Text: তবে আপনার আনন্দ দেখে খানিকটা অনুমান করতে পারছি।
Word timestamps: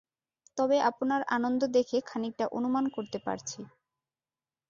তবে 0.57 0.77
আপনার 0.89 1.21
আনন্দ 1.35 1.61
দেখে 1.75 1.97
খানিকটা 2.05 2.45
অনুমান 2.57 2.85
করতে 2.95 3.17
পারছি। 3.25 3.59